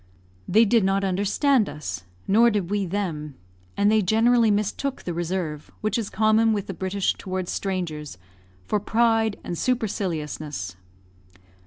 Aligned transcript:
They 0.47 0.65
did 0.65 0.83
not 0.83 1.03
understand 1.03 1.69
us, 1.69 2.05
nor 2.27 2.49
did 2.49 2.71
we 2.71 2.87
them, 2.87 3.35
and 3.77 3.91
they 3.91 4.01
generally 4.01 4.49
mistook 4.49 5.03
the 5.03 5.13
reserve 5.13 5.69
which 5.81 5.95
is 5.95 6.09
common 6.09 6.53
with 6.53 6.65
the 6.65 6.73
British 6.73 7.13
towards 7.13 7.51
strangers 7.51 8.17
for 8.65 8.79
pride 8.79 9.39
and 9.43 9.55
superciliousness. 9.55 10.75